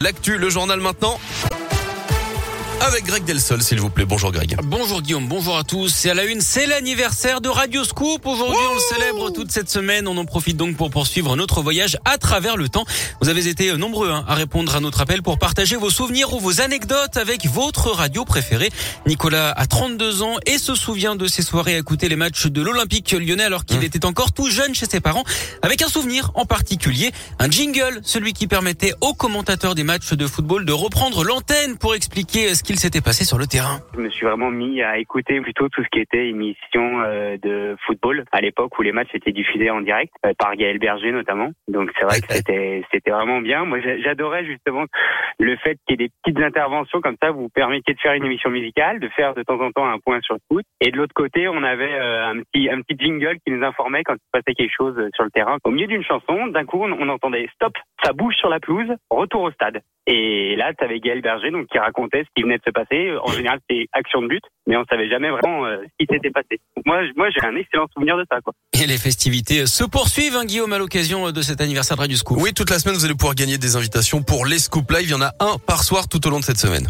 [0.00, 1.18] L'actu, le journal maintenant.
[2.80, 4.04] Avec Greg Delsol, s'il vous plaît.
[4.04, 4.56] Bonjour Greg.
[4.62, 5.88] Bonjour Guillaume, bonjour à tous.
[5.88, 8.24] C'est à la une, c'est l'anniversaire de Radio Scoop.
[8.24, 10.06] Aujourd'hui, on le célèbre toute cette semaine.
[10.06, 12.84] On en profite donc pour poursuivre notre voyage à travers le temps.
[13.20, 16.38] Vous avez été nombreux hein, à répondre à notre appel pour partager vos souvenirs ou
[16.38, 18.70] vos anecdotes avec votre radio préférée.
[19.08, 22.62] Nicolas a 32 ans et se souvient de ses soirées à écouter les matchs de
[22.62, 23.84] l'Olympique lyonnais alors qu'il mmh.
[23.84, 25.24] était encore tout jeune chez ses parents.
[25.62, 27.10] Avec un souvenir en particulier,
[27.40, 31.96] un jingle, celui qui permettait aux commentateurs des matchs de football de reprendre l'antenne pour
[31.96, 35.40] expliquer ce qu'il s'était passé sur le terrain Je me suis vraiment mis à écouter
[35.40, 39.32] plutôt tout ce qui était émission euh, de football à l'époque où les matchs étaient
[39.32, 41.48] diffusés en direct euh, par Gaël Berger notamment.
[41.66, 43.64] Donc c'est vrai que c'était c'était vraiment bien.
[43.64, 44.84] Moi j'adorais justement
[45.38, 48.26] le fait qu'il y ait des petites interventions comme ça vous permettiez de faire une
[48.26, 50.64] émission musicale, de faire de temps en temps un point sur le foot.
[50.82, 54.04] Et de l'autre côté, on avait euh, un petit un petit jingle qui nous informait
[54.04, 55.56] quand il se passait quelque chose sur le terrain.
[55.64, 57.72] Au milieu d'une chanson, d'un coup on, entendait stop,
[58.04, 59.80] ça bouge sur la pelouse, retour au stade.
[60.10, 63.10] Et là, tu avais Gaël Berger donc qui racontait ce qui venait de se passer.
[63.22, 66.30] En général, c'était action de but, mais on savait jamais vraiment euh, ce qui s'était
[66.30, 66.60] passé.
[66.84, 68.52] moi, moi, j'ai un excellent souvenir de ça, quoi.
[68.80, 72.38] Et les festivités se poursuivent, hein, Guillaume, à l'occasion de cet anniversaire de Radio Scoop.
[72.40, 75.08] Oui, toute la semaine, vous allez pouvoir gagner des invitations pour les Scoop Live.
[75.08, 76.88] Il y en a un par soir tout au long de cette semaine.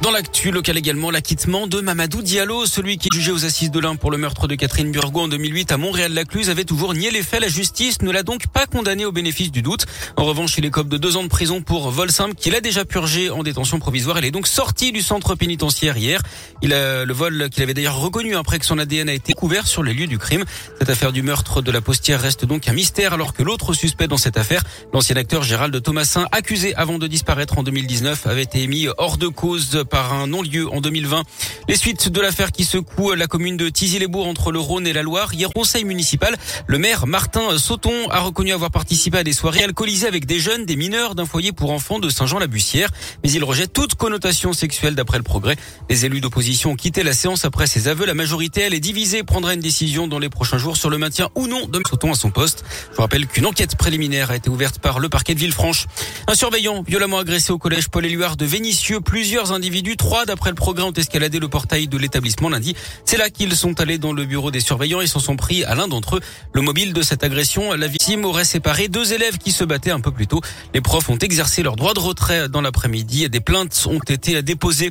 [0.00, 3.80] Dans l'actu local également, l'acquittement de Mamadou Diallo, celui qui est jugé aux assises de
[3.80, 7.22] l'Ain pour le meurtre de Catherine Burgo en 2008 à Montréal-Lacluse, avait toujours nié les
[7.24, 7.40] faits.
[7.40, 9.86] La justice ne l'a donc pas condamné au bénéfice du doute.
[10.16, 12.84] En revanche, il écope de deux ans de prison pour vol simple qu'il a déjà
[12.84, 14.20] purgé en détention provisoire.
[14.20, 16.22] Il est donc sorti du centre pénitentiaire hier.
[16.62, 19.66] Il a le vol qu'il avait d'ailleurs reconnu après que son ADN a été couvert
[19.66, 20.44] sur les lieux du crime.
[20.78, 24.06] Cette affaire du meurtre de la postière reste donc un mystère alors que l'autre suspect
[24.06, 28.64] dans cette affaire, l'ancien acteur Gérald Thomasin, accusé avant de disparaître en 2019, avait été
[28.68, 31.22] mis hors de cause par un non-lieu en 2020.
[31.68, 35.02] Les suites de l'affaire qui secoue la commune de Tizy-les-Bourgs entre le Rhône et la
[35.02, 35.34] Loire.
[35.34, 36.36] Hier, conseil municipal,
[36.66, 40.64] le maire Martin Sauton a reconnu avoir participé à des soirées alcoolisées avec des jeunes,
[40.64, 42.90] des mineurs d'un foyer pour enfants de Saint-Jean-la-Bussière.
[43.24, 45.56] Mais il rejette toute connotation sexuelle d'après le progrès.
[45.90, 48.06] Les élus d'opposition ont quitté la séance après ses aveux.
[48.06, 51.28] La majorité, elle est divisée, prendra une décision dans les prochains jours sur le maintien
[51.34, 52.64] ou non de Sauton à son poste.
[52.90, 55.86] Je vous rappelle qu'une enquête préliminaire a été ouverte par le parquet de Villefranche.
[56.26, 59.00] Un surveillant violemment agressé au collège Paul Éluard de Vénissieux.
[59.00, 62.74] Plusieurs individus, trois d'après le programme, ont escaladé le portail de l'établissement lundi.
[63.04, 65.74] C'est là qu'ils sont allés dans le bureau des surveillants et s'en sont pris à
[65.74, 66.20] l'un d'entre eux.
[66.52, 70.00] Le mobile de cette agression, la victime aurait séparé deux élèves qui se battaient un
[70.00, 70.40] peu plus tôt.
[70.74, 73.28] Les profs ont exercé leur droit de retrait dans l'après-midi.
[73.28, 74.90] Des plaintes ont été déposées.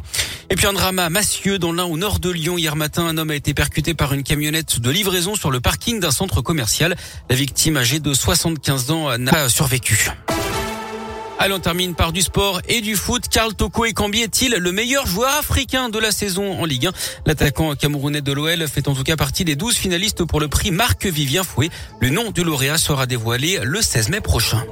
[0.50, 2.58] Et puis un drama Massieux, dans l'un au nord de Lyon.
[2.58, 6.00] Hier matin, un homme a été percuté par une camionnette de livraison sur le parking
[6.00, 6.96] d'un centre commercial.
[7.30, 10.12] La victime âgée de 75 ans n'a survécu.
[11.40, 13.28] Allez, on termine par du sport et du foot.
[13.30, 16.92] Karl Toko Ekambi est-il le meilleur joueur africain de la saison en Ligue 1
[17.28, 20.72] L'attaquant camerounais de l'OL fait en tout cas partie des 12 finalistes pour le prix
[20.72, 21.70] Marc-Vivien Fouet.
[22.00, 24.64] Le nom du lauréat sera dévoilé le 16 mai prochain.